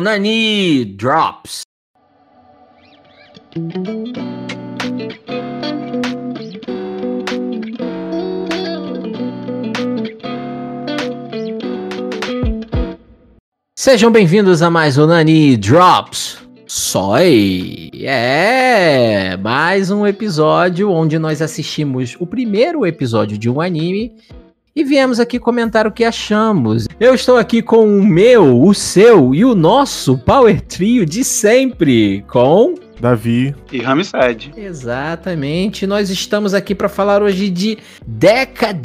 [0.00, 1.62] Nani Drops.
[13.76, 16.46] Sejam bem-vindos a mais um Nani Drops.
[16.64, 17.90] Soy!
[18.00, 19.36] É!
[19.36, 24.14] Mais um episódio onde nós assistimos o primeiro episódio de um anime
[24.78, 26.86] e viemos aqui comentar o que achamos.
[27.00, 32.24] Eu estou aqui com o meu, o seu e o nosso Power Trio de sempre,
[32.28, 34.52] com Davi e Ramsed.
[34.56, 35.84] Exatamente.
[35.84, 37.76] Nós estamos aqui para falar hoje de
[38.06, 38.78] Decadence.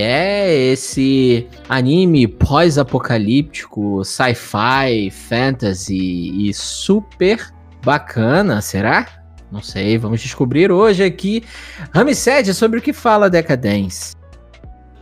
[0.00, 7.52] É esse anime pós-apocalíptico, sci-fi, fantasy e super
[7.84, 9.18] bacana, será?
[9.50, 11.42] Não sei, vamos descobrir hoje aqui.
[11.94, 14.16] Ramsed, sobre o que fala Decadence?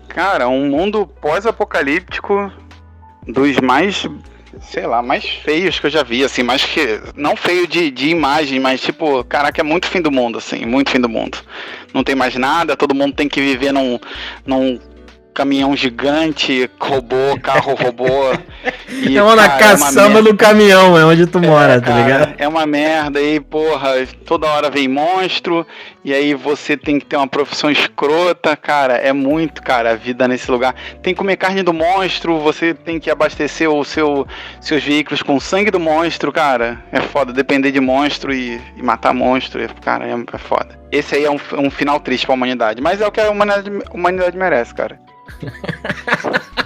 [0.08, 2.50] Cara, um mundo pós-apocalíptico
[3.26, 4.06] dos mais
[4.60, 7.00] sei lá, mais feios que eu já vi, assim, mais que.
[7.14, 10.90] Não feio de, de imagem, mas tipo, caraca, é muito fim do mundo, assim, muito
[10.90, 11.38] fim do mundo.
[11.92, 13.98] Não tem mais nada, todo mundo tem que viver num,
[14.44, 14.78] num
[15.36, 18.06] caminhão gigante, robô, carro robô.
[18.88, 22.34] E, é uma cara, caçamba é do caminhão, é onde tu é, mora, tá ligado?
[22.38, 25.66] É uma merda aí, porra, toda hora vem monstro,
[26.04, 30.26] e aí você tem que ter uma profissão escrota, cara, é muito, cara, a vida
[30.26, 30.74] nesse lugar.
[31.02, 34.26] Tem que comer carne do monstro, você tem que abastecer o seu,
[34.60, 39.12] seus veículos com sangue do monstro, cara, é foda, depender de monstro e, e matar
[39.12, 40.85] monstro, cara, é, é foda.
[40.90, 43.70] Esse aí é um, um final triste pra humanidade, mas é o que a humanidade,
[43.92, 44.98] humanidade merece, cara.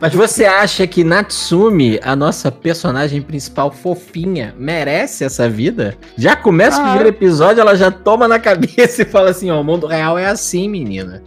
[0.00, 5.96] Mas você acha que Natsumi, a nossa personagem principal fofinha, merece essa vida?
[6.16, 9.60] Já começa ah, o primeiro episódio, ela já toma na cabeça e fala assim: ó,
[9.60, 11.22] o mundo real é assim, menina.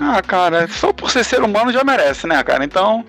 [0.00, 2.64] Ah, cara, só por ser ser humano já merece, né, cara?
[2.64, 3.04] Então.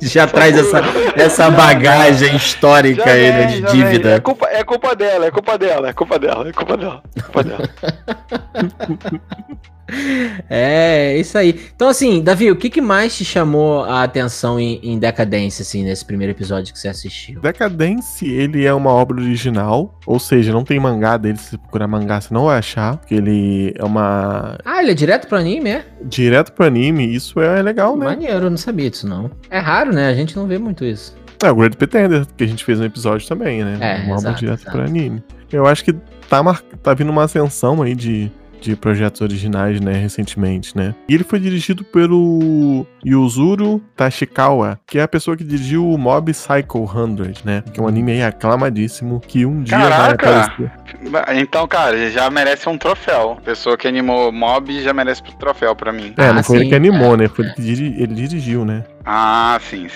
[0.00, 0.80] Já traz essa,
[1.16, 4.10] essa bagagem histórica já aí, né, de dívida.
[4.10, 7.02] É culpa, é culpa dela, é culpa dela, é culpa dela, é culpa dela.
[7.16, 7.70] É culpa dela.
[10.50, 11.58] É, isso aí.
[11.74, 15.82] Então, assim, Davi, o que, que mais te chamou a atenção em, em Decadência, assim,
[15.82, 17.40] nesse primeiro episódio que você assistiu?
[17.40, 21.86] Decadência, ele é uma obra original, ou seja, não tem mangá dele, se você procurar
[21.86, 24.58] mangá você não vai achar, porque ele é uma...
[24.64, 25.84] Ah, ele é direto pro anime, é?
[26.02, 28.06] Direto pro anime, isso é legal, né?
[28.06, 29.30] Maneiro, eu não sabia disso, não.
[29.50, 30.08] É raro, né?
[30.08, 31.16] A gente não vê muito isso.
[31.42, 33.78] É, o Great Pretender, que a gente fez no episódio também, né?
[33.80, 34.76] É, uma obra direto exato.
[34.76, 35.22] pro anime.
[35.52, 35.92] Eu acho que
[36.28, 36.60] tá, mar...
[36.82, 38.30] tá vindo uma ascensão aí de
[38.60, 40.94] de projetos originais, né, recentemente, né?
[41.08, 46.32] E ele foi dirigido pelo Yuzuru Tashikawa, que é a pessoa que dirigiu o Mob
[46.32, 47.64] Psycho 100, né?
[47.72, 50.30] Que é um anime aí aclamadíssimo que um dia Caraca.
[50.30, 50.72] vai aparecer.
[51.40, 53.36] Então, cara, já merece um troféu.
[53.38, 56.12] A pessoa que animou Mob já merece um troféu para mim.
[56.16, 57.16] É, não ah, foi sim, ele que animou, é.
[57.18, 57.28] né?
[57.28, 58.84] Foi ele que ele dirigiu, né?
[59.10, 59.86] Ah, sim.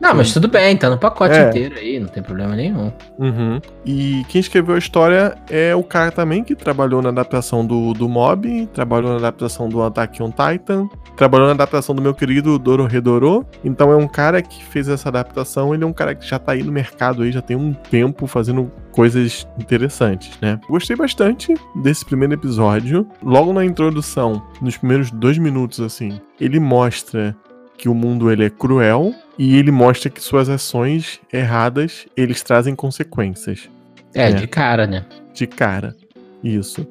[0.00, 1.48] Não, mas tudo bem, tá no pacote é.
[1.48, 2.90] inteiro aí, não tem problema nenhum.
[3.18, 3.60] Uhum.
[3.84, 8.08] E quem escreveu a história é o cara também que trabalhou na adaptação do, do
[8.08, 12.86] Mob, trabalhou na adaptação do Attack on Titan, trabalhou na adaptação do meu querido Doro
[12.86, 13.46] Redoro.
[13.62, 16.52] Então é um cara que fez essa adaptação, ele é um cara que já tá
[16.52, 20.58] aí no mercado aí, já tem um tempo fazendo coisas interessantes, né?
[20.70, 21.52] Gostei bastante
[21.82, 23.06] desse primeiro episódio.
[23.22, 27.36] Logo na introdução, nos primeiros dois minutos, assim, ele mostra
[27.76, 32.74] que o mundo ele é cruel e ele mostra que suas ações erradas eles trazem
[32.74, 33.68] consequências.
[34.14, 34.36] É, né?
[34.36, 35.04] de cara, né?
[35.32, 35.94] De cara.
[36.42, 36.86] Isso.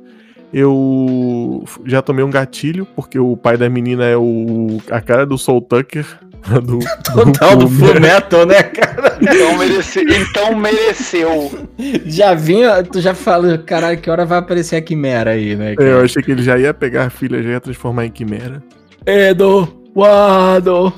[0.53, 5.37] Eu já tomei um gatilho, porque o pai da menina é o a cara do
[5.37, 6.05] Soul Tucker.
[6.61, 6.79] Do,
[7.15, 9.17] Total do, do Full Metal, né, cara?
[9.21, 11.69] Então, merece, então mereceu.
[12.05, 15.73] Já vinha, tu já falou, caralho, que hora vai aparecer a Quimera aí, né?
[15.73, 15.89] Cara?
[15.89, 18.61] Eu achei que ele já ia pegar a filha, já ia transformar em Quimera.
[19.05, 20.93] Edo, Wado.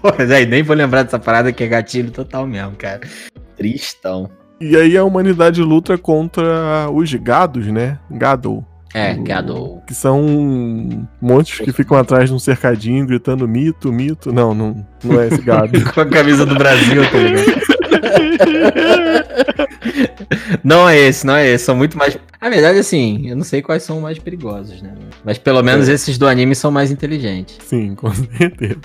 [0.00, 3.00] Pô, aí, nem vou lembrar dessa parada que é gatilho total mesmo, cara.
[3.56, 4.30] Tristão.
[4.60, 7.98] E aí a humanidade luta contra os gados, né?
[8.10, 8.64] Gado.
[8.92, 9.80] É, gado.
[9.86, 14.32] Que são monstros que ficam atrás de um cercadinho gritando mito, mito.
[14.32, 15.82] Não, não, não é esse gado.
[15.94, 17.70] Com a camisa do Brasil, tá ligado?
[20.64, 21.64] não é esse, não é esse.
[21.64, 22.18] São muito mais.
[22.40, 24.94] Na verdade, assim, eu não sei quais são mais perigosos, né?
[25.24, 25.92] Mas pelo menos é.
[25.92, 27.58] esses do anime são mais inteligentes.
[27.64, 28.80] Sim, com certeza.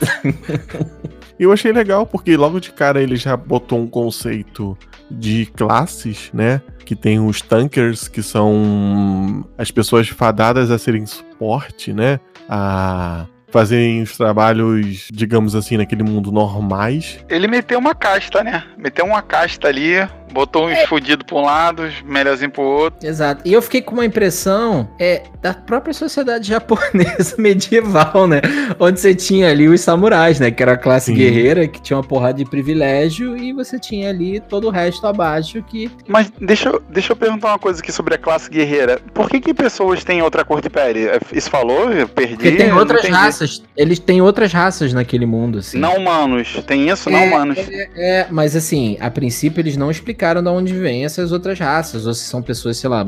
[1.40, 4.78] eu achei legal porque logo de cara ele já botou um conceito
[5.10, 6.62] de classes, né?
[6.84, 12.20] Que tem os tankers, que são as pessoas fadadas a serem suporte, né?
[12.48, 17.24] A fazem os trabalhos, digamos assim, naquele mundo normais.
[17.30, 18.66] Ele meteu uma casta, né?
[18.78, 20.88] Meteu uma casta ali, Botou uns é.
[20.88, 23.08] fudidos pra um lado, os melhorzinhos pro outro.
[23.08, 23.42] Exato.
[23.46, 28.42] E eu fiquei com uma impressão é, da própria sociedade japonesa medieval, né?
[28.80, 30.52] Onde você tinha ali os samurais, né?
[30.52, 31.16] Que era a classe Sim.
[31.16, 35.64] guerreira, que tinha uma porrada de privilégio, e você tinha ali todo o resto abaixo
[35.64, 35.90] que.
[36.08, 39.00] Mas deixa eu, deixa eu perguntar uma coisa aqui sobre a classe guerreira.
[39.14, 41.08] Por que, que pessoas têm outra cor de pele?
[41.32, 41.92] Isso falou?
[41.92, 42.36] Eu perdi.
[42.36, 43.64] Porque tem outras raças.
[43.76, 45.78] Eles têm outras raças naquele mundo, assim.
[45.78, 46.62] Não humanos.
[46.66, 47.10] Tem isso?
[47.10, 47.58] É, não humanos.
[47.58, 52.08] É, é, mas assim, a princípio eles não explicaram de onde vêm essas outras raças,
[52.08, 53.06] ou se são pessoas, sei lá,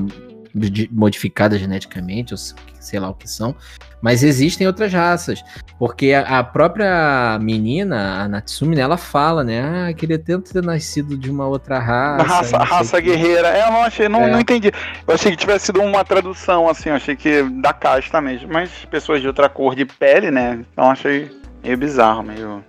[0.92, 3.56] modificadas geneticamente, ou sei lá o que são.
[4.01, 5.44] Mas existem outras raças.
[5.80, 9.88] Porque a, a própria menina, a Natsumi, né, ela fala, né?
[9.89, 12.24] Ah, queria tanto ter nascido de uma outra raça.
[12.24, 13.48] Raça, raça guerreira.
[13.48, 14.31] É, eu não achei, não, é.
[14.31, 14.71] não entendi.
[15.07, 18.50] Eu achei que tivesse sido uma tradução, assim, eu achei que da casta mesmo.
[18.51, 20.60] Mas pessoas de outra cor de pele, né?
[20.71, 21.31] Então achei
[21.63, 22.63] meio bizarro, meio.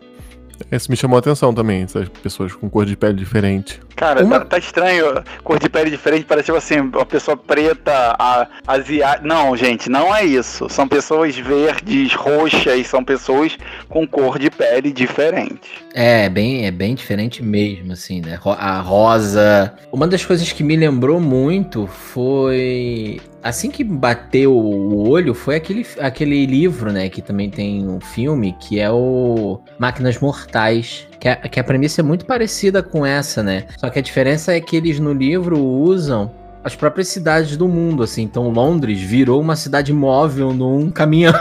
[0.73, 3.81] Esse me chamou a atenção também, essas pessoas com cor de pele diferente.
[3.99, 4.39] Cara, uma...
[4.39, 8.17] tá, tá, estranho, cor de pele diferente, parece tipo assim, uma pessoa preta,
[8.65, 9.27] asiática.
[9.27, 10.69] Não, gente, não é isso.
[10.69, 13.59] São pessoas verdes, roxas, são pessoas
[13.89, 15.85] com cor de pele diferente.
[15.93, 18.39] É, é bem, é bem diferente mesmo, assim, né?
[18.57, 19.75] A rosa.
[19.91, 25.87] Uma das coisas que me lembrou muito foi assim que bateu o olho foi aquele,
[26.01, 27.09] aquele livro, né?
[27.09, 31.07] Que também tem um filme, que é o Máquinas Mortais.
[31.19, 33.65] Que a, que a premissa é muito parecida com essa, né?
[33.77, 36.31] Só que a diferença é que eles no livro usam
[36.63, 38.23] as próprias cidades do mundo, assim.
[38.23, 41.33] Então, Londres virou uma cidade móvel num caminhão,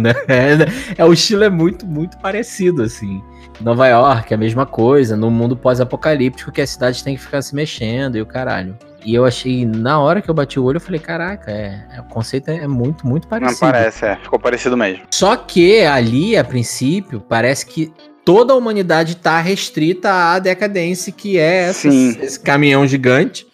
[0.00, 0.14] né?
[0.28, 3.22] É, é, o estilo é muito, muito parecido, assim.
[3.60, 7.54] Nova York, a mesma coisa, no mundo pós-apocalíptico que as cidades têm que ficar se
[7.54, 8.76] mexendo e o caralho.
[9.04, 12.00] E eu achei, na hora que eu bati o olho, eu falei, caraca, é, é
[12.00, 13.64] o conceito é muito, muito parecido.
[13.64, 15.04] Não parece, é, ficou parecido mesmo.
[15.12, 17.92] Só que ali, a princípio, parece que
[18.24, 23.46] toda a humanidade está restrita à decadência, que é essa, esse caminhão gigante.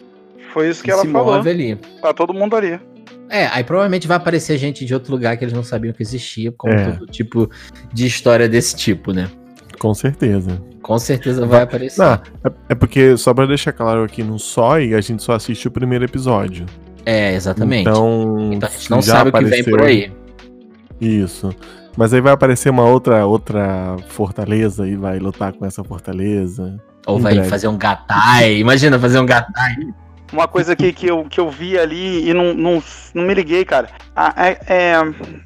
[0.51, 1.35] Foi isso que, que ela falou.
[1.35, 1.75] Ali.
[2.01, 2.79] Tá todo mundo ali.
[3.29, 6.51] É, aí provavelmente vai aparecer gente de outro lugar que eles não sabiam que existia,
[6.51, 6.91] como é.
[6.91, 7.49] todo tipo
[7.93, 9.29] de história desse tipo, né?
[9.79, 10.61] Com certeza.
[10.81, 12.01] Com certeza vai aparecer.
[12.01, 15.67] Não, é, é porque, só pra deixar claro aqui no SOI, a gente só assiste
[15.67, 16.65] o primeiro episódio.
[17.05, 17.89] É, exatamente.
[17.89, 20.11] Então, então a gente não sabe o que vem por aí.
[20.99, 21.53] Isso.
[21.97, 26.79] Mas aí vai aparecer uma outra outra fortaleza e vai lutar com essa fortaleza.
[27.05, 27.49] Ou vai breve.
[27.49, 28.57] fazer um gatai.
[28.57, 29.75] Imagina fazer um gatai.
[30.31, 32.83] Uma coisa que, que, eu, que eu vi ali e não, não,
[33.13, 33.89] não me liguei, cara.
[34.15, 34.93] Ah, é, é,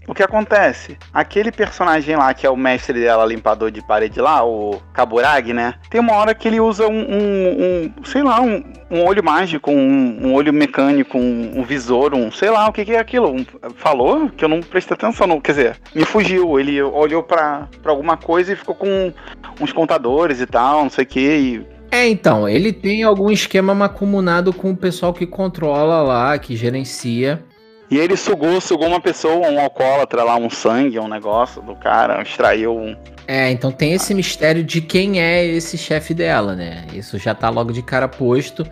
[0.08, 0.98] o que acontece?
[1.14, 5.76] Aquele personagem lá, que é o mestre dela, limpador de parede lá, o Kaburagi, né?
[5.90, 9.72] Tem uma hora que ele usa um, um, um sei lá, um, um olho mágico,
[9.72, 13.46] um, olho mecânico, um, visor, um sei lá o que, que é aquilo.
[13.76, 15.42] Falou que eu não prestei atenção, não.
[15.42, 16.60] Quer dizer, me fugiu.
[16.60, 19.14] Ele olhou pra alguma coisa e ficou com
[19.60, 21.20] uns contadores e tal, não sei o que.
[21.20, 26.56] E é, então, ele tem algum esquema macumunado com o pessoal que controla lá, que
[26.56, 27.44] gerencia.
[27.90, 32.22] E ele sugou, sugou uma pessoa, um alcoólatra lá, um sangue, um negócio do cara,
[32.22, 32.96] extraiu um.
[33.28, 36.86] É, então tem esse mistério de quem é esse chefe dela, né?
[36.94, 38.66] Isso já tá logo de cara posto.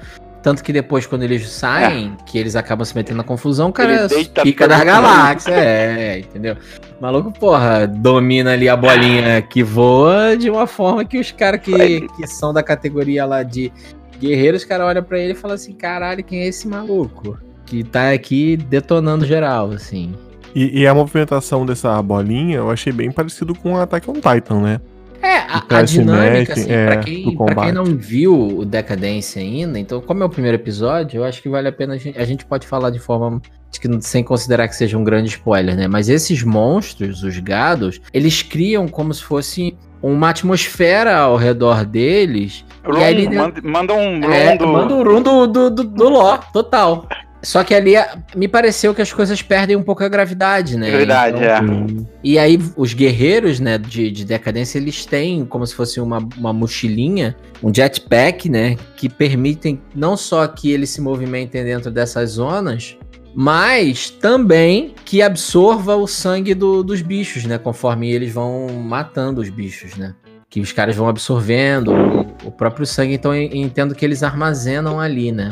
[0.48, 2.24] Tanto que depois, quando eles saem, é.
[2.24, 4.08] que eles acabam se metendo na confusão, o cara
[4.42, 6.56] fica da galáxia, é, entendeu?
[6.98, 11.60] O maluco, porra, domina ali a bolinha que voa de uma forma que os caras
[11.60, 13.74] que, que são da categoria lá de
[14.22, 17.38] guerreiros, os caras olham pra ele e falam assim, caralho, quem é esse maluco?
[17.66, 20.16] Que tá aqui detonando geral, assim.
[20.56, 24.62] E, e a movimentação dessa bolinha eu achei bem parecido com o Attack on Titan,
[24.62, 24.80] né?
[25.22, 29.80] É, a, a dinâmica, assim, é, pra, quem, pra quem não viu o Decadência ainda,
[29.80, 32.26] então, como é o primeiro episódio, eu acho que vale a pena a gente, a
[32.26, 35.88] gente pode falar de forma que, sem considerar que seja um grande spoiler, né?
[35.88, 42.64] Mas esses monstros, os gados, eles criam como se fosse uma atmosfera ao redor deles.
[42.86, 44.68] Rum, e aí ele, manda, manda um rum é, do...
[44.68, 47.08] Manda um rum do, do, do, do lore, total.
[47.44, 47.94] Só que ali
[48.36, 50.90] me pareceu que as coisas perdem um pouco a gravidade, né?
[50.90, 52.08] Verdade, então, é.
[52.24, 56.52] E aí os guerreiros, né, de, de decadência, eles têm como se fosse uma, uma
[56.52, 62.98] mochilinha, um jetpack, né, que permitem não só que eles se movimentem dentro dessas zonas,
[63.36, 69.50] mas também que absorva o sangue do, dos bichos, né, conforme eles vão matando os
[69.50, 70.16] bichos, né?
[70.50, 75.32] Que os caras vão absorvendo o, o próprio sangue, então entendo que eles armazenam ali,
[75.32, 75.52] né?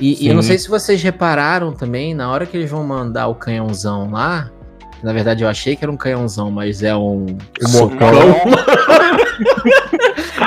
[0.00, 3.26] E, e, eu não sei se vocês repararam também, na hora que eles vão mandar
[3.28, 4.50] o canhãozão lá,
[5.02, 8.08] na verdade eu achei que era um canhãozão, mas é um, um mocão.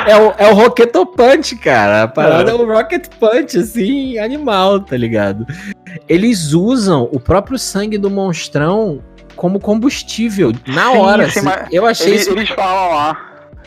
[0.08, 2.04] é, o, é o Rocket Punch, cara.
[2.04, 2.54] A parada é.
[2.54, 5.46] é o Rocket Punch, assim, animal, tá ligado?
[6.10, 9.02] Eles usam o próprio sangue do monstrão
[9.36, 11.30] como combustível na hora.
[11.30, 11.68] Sim, assim.
[11.72, 12.32] Eu achei eles, isso.
[12.32, 13.18] Eles falam lá.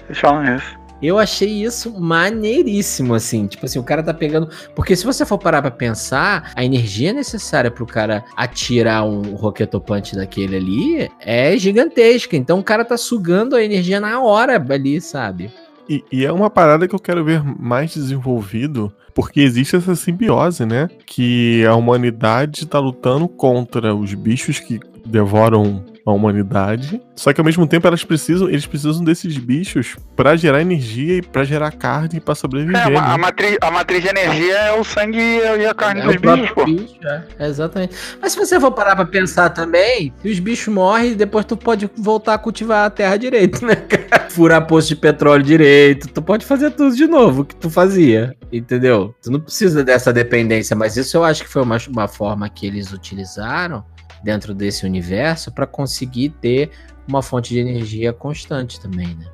[0.08, 0.79] Eles falam isso.
[1.02, 3.46] Eu achei isso maneiríssimo, assim.
[3.46, 4.48] Tipo assim, o cara tá pegando.
[4.74, 10.14] Porque se você for parar pra pensar, a energia necessária pro cara atirar um roquetopante
[10.14, 12.36] daquele ali é gigantesca.
[12.36, 15.50] Então o cara tá sugando a energia na hora ali, sabe?
[15.88, 20.64] E, e, é uma parada que eu quero ver mais desenvolvido, porque existe essa simbiose,
[20.64, 20.88] né?
[21.04, 27.00] Que a humanidade tá lutando contra os bichos que devoram a humanidade.
[27.14, 31.22] Só que ao mesmo tempo elas precisam, eles precisam desses bichos para gerar energia e
[31.22, 32.86] para gerar carne e para sobreviver.
[32.86, 32.98] É, né?
[32.98, 36.50] a, matriz, a matriz de energia é o sangue e a carne é dos bichos,
[36.50, 36.64] pô.
[36.64, 37.94] Bicho, é, exatamente.
[38.20, 41.90] Mas se você for parar pra pensar também, se os bichos morrem, depois tu pode
[41.96, 43.76] voltar a cultivar a terra direito, né,
[44.30, 49.14] Furar poço de petróleo direito, tu pode fazer tudo de novo que tu fazia, entendeu?
[49.22, 52.66] Tu não precisa dessa dependência, mas isso eu acho que foi uma, uma forma que
[52.66, 53.84] eles utilizaram
[54.22, 56.70] dentro desse universo para conseguir ter
[57.08, 59.26] uma fonte de energia constante também, né?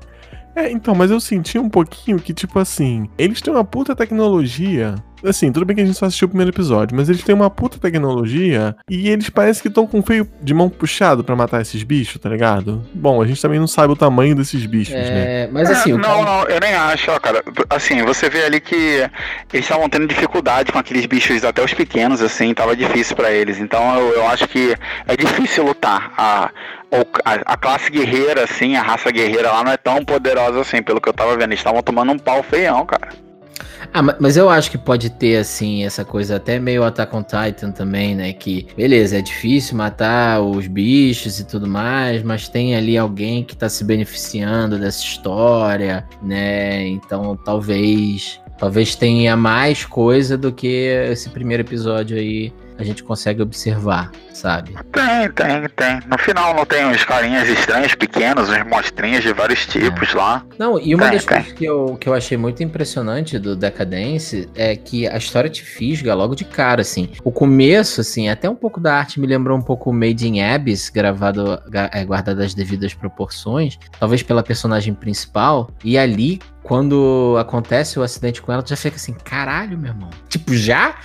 [0.54, 4.94] É, então, mas eu senti um pouquinho que, tipo assim, eles têm uma puta tecnologia
[5.26, 7.50] Assim, tudo bem que a gente só assistiu o primeiro episódio, mas eles têm uma
[7.50, 11.82] puta tecnologia e eles parecem que estão com feio de mão puxado para matar esses
[11.82, 12.86] bichos, tá ligado?
[12.94, 15.48] Bom, a gente também não sabe o tamanho desses bichos, é, né?
[15.52, 15.92] Mas assim.
[15.92, 17.42] É, não, não, eu nem acho, ó, cara.
[17.68, 18.74] Assim, você vê ali que
[19.52, 23.58] eles estavam tendo dificuldade com aqueles bichos, até os pequenos, assim, tava difícil para eles.
[23.58, 24.76] Então eu, eu acho que
[25.08, 26.12] é difícil lutar.
[26.16, 26.50] A,
[27.24, 31.00] a, a, classe guerreira, assim, a raça guerreira lá não é tão poderosa assim, pelo
[31.00, 31.50] que eu tava vendo.
[31.50, 33.25] Eles estavam tomando um pau feião, cara.
[33.92, 37.70] Ah, mas eu acho que pode ter, assim, essa coisa até meio Attack on Titan
[37.70, 38.32] também, né?
[38.32, 43.56] Que, beleza, é difícil matar os bichos e tudo mais, mas tem ali alguém que
[43.56, 46.86] tá se beneficiando dessa história, né?
[46.86, 48.40] Então talvez.
[48.58, 54.74] Talvez tenha mais coisa do que esse primeiro episódio aí a gente consegue observar, sabe?
[54.92, 56.00] Tem, tem, tem.
[56.08, 60.16] No final não tem uns carinhas estranhos, pequenos, uns monstrinhos de vários tipos é.
[60.16, 60.44] lá.
[60.58, 61.36] Não, e uma tem, das tem.
[61.38, 65.62] coisas que eu, que eu achei muito impressionante do Decadence é que a história te
[65.62, 67.10] fisga logo de cara, assim.
[67.24, 70.90] O começo, assim, até um pouco da arte me lembrou um pouco Made in Abyss,
[70.90, 71.60] gravado,
[71.92, 78.42] é, guardado as devidas proporções, talvez pela personagem principal, e ali quando acontece o acidente
[78.42, 80.10] com ela, tu já fica assim, caralho, meu irmão.
[80.28, 80.96] Tipo, já?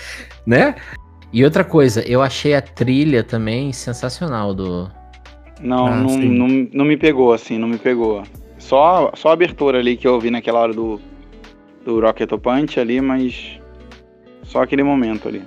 [0.43, 0.73] Né?
[1.33, 4.89] E outra coisa, eu achei a trilha também sensacional do.
[5.61, 8.23] Não, ah, não, não, não, me pegou, assim, não me pegou.
[8.57, 10.99] Só, só a abertura ali que eu ouvi naquela hora do,
[11.85, 13.59] do Rocket Punch ali, mas.
[14.43, 15.41] Só aquele momento ali.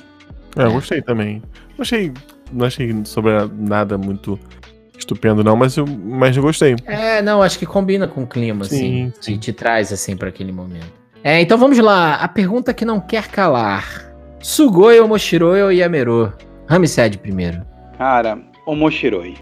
[0.56, 1.42] É, eu gostei também.
[1.76, 2.12] Não achei,
[2.52, 4.38] não achei sobre nada muito
[4.96, 6.76] estupendo, não, mas eu, mas eu gostei.
[6.86, 9.12] É, não, acho que combina com o clima, sim, assim.
[9.20, 9.32] Sim.
[9.34, 10.92] E te traz, assim, para aquele momento.
[11.22, 12.16] É, então vamos lá.
[12.16, 14.03] A pergunta que não quer calar.
[14.44, 16.30] Sugoi ou Moshiroi ou Yameru?
[16.68, 17.62] Ramsed primeiro.
[17.96, 19.36] Cara, o Moshiroi.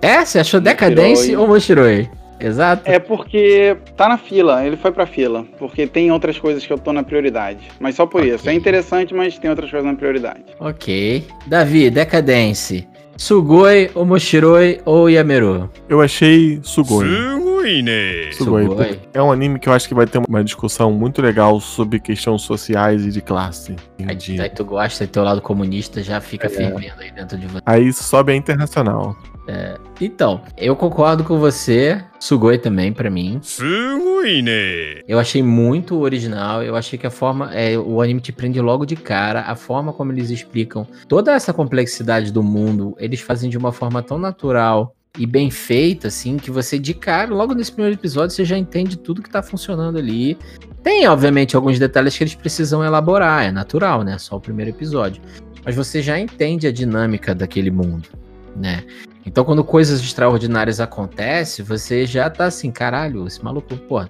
[0.00, 0.24] É?
[0.24, 2.08] Você achou Decadence ou Moshiroi?
[2.40, 2.90] Exato.
[2.90, 5.44] É porque tá na fila, ele foi pra fila.
[5.58, 7.68] Porque tem outras coisas que eu tô na prioridade.
[7.78, 8.34] Mas só por okay.
[8.34, 8.48] isso.
[8.48, 10.44] É interessante, mas tem outras coisas na prioridade.
[10.58, 11.22] Ok.
[11.46, 12.88] Davi, Decadence.
[13.18, 15.70] Sugoi, Omoshiroi ou Yameru?
[15.90, 17.06] Eu achei Sugoi.
[17.06, 17.49] Sugoi,
[17.82, 18.32] né?
[18.32, 18.64] Sugoi.
[18.64, 19.00] Sugoi.
[19.12, 22.42] É um anime que eu acho que vai ter uma discussão muito legal sobre questões
[22.42, 23.76] sociais e de classe.
[24.00, 26.50] Aí, aí tu gosta teu lado comunista, já fica é.
[26.50, 27.62] fervendo aí dentro de você.
[27.66, 29.16] Aí sobe a internacional.
[29.46, 32.02] É, então, eu concordo com você.
[32.20, 33.40] Sugoi também, para mim.
[33.42, 35.00] Sugoi, né?
[35.08, 36.62] Eu achei muito original.
[36.62, 37.52] Eu achei que a forma.
[37.52, 39.40] É, o anime te prende logo de cara.
[39.40, 44.02] A forma como eles explicam toda essa complexidade do mundo, eles fazem de uma forma
[44.02, 48.44] tão natural e bem feita, assim, que você de cara, logo nesse primeiro episódio, você
[48.44, 50.38] já entende tudo que tá funcionando ali.
[50.82, 54.16] Tem, obviamente, alguns detalhes que eles precisam elaborar, é natural, né?
[54.18, 55.20] Só o primeiro episódio.
[55.64, 58.08] Mas você já entende a dinâmica daquele mundo,
[58.56, 58.84] né?
[59.26, 64.00] Então, quando coisas extraordinárias acontecem, você já tá assim, caralho, esse maluco, pô,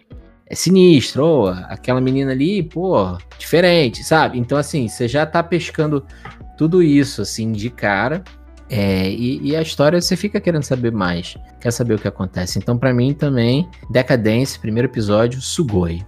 [0.46, 4.38] é sinistro, ou aquela menina ali, pô, diferente, sabe?
[4.38, 6.04] Então, assim, você já tá pescando
[6.56, 8.22] tudo isso, assim, de cara.
[8.70, 12.56] É, e, e, a história você fica querendo saber mais, quer saber o que acontece.
[12.56, 16.04] Então, para mim também, Decadence, primeiro episódio, Sugoi.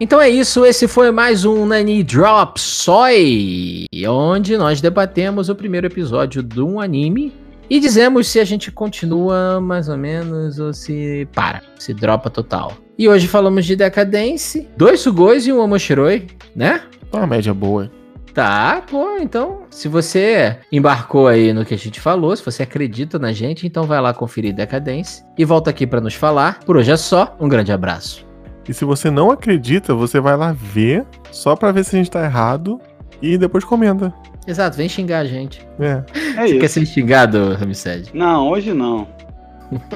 [0.00, 5.86] Então é isso, esse foi mais um Nani Drop Soy, onde nós debatemos o primeiro
[5.86, 7.34] episódio de um anime
[7.68, 12.72] e dizemos se a gente continua mais ou menos ou se para, se dropa total.
[12.98, 16.26] E hoje falamos de Decadence, dois Sugoi e um Omoshiroi,
[16.56, 16.80] né?
[17.12, 17.90] Uma média boa.
[18.34, 23.18] Tá, pô, então, se você embarcou aí no que a gente falou, se você acredita
[23.18, 26.60] na gente, então vai lá conferir Decadence e volta aqui para nos falar.
[26.60, 28.24] Por hoje é só, um grande abraço.
[28.68, 32.10] E se você não acredita, você vai lá ver, só para ver se a gente
[32.10, 32.80] tá errado
[33.20, 34.14] e depois comenta.
[34.46, 35.66] Exato, vem xingar a gente.
[35.78, 36.04] É.
[36.14, 36.60] é Você isso.
[36.60, 38.10] quer ser xingado, Ramsed?
[38.14, 39.08] Não, hoje não.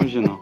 [0.01, 0.41] Hoje não.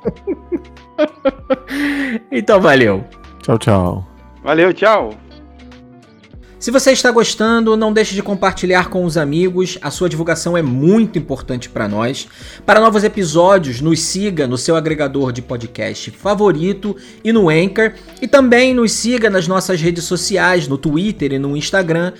[2.33, 3.05] então valeu.
[3.43, 4.07] Tchau, tchau.
[4.43, 5.11] Valeu, tchau.
[6.63, 9.77] Se você está gostando, não deixe de compartilhar com os amigos.
[9.83, 12.29] A sua divulgação é muito importante para nós.
[12.65, 17.95] Para novos episódios, nos siga no seu agregador de podcast favorito e no Anchor.
[18.21, 22.13] E também nos siga nas nossas redes sociais, no Twitter e no Instagram,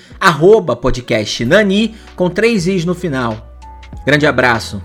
[0.81, 3.57] podcastnani, com três i's no final.
[4.05, 4.83] Grande abraço.